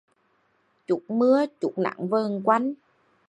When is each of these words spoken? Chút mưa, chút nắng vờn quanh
Chút 0.87 1.01
mưa, 1.09 1.45
chút 1.59 1.77
nắng 1.77 2.07
vờn 2.07 2.41
quanh 2.43 2.73